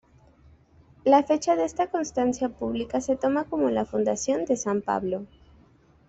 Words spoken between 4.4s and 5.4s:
de San Pablo.